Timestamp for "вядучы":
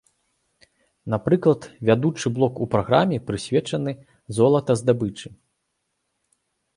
1.89-2.27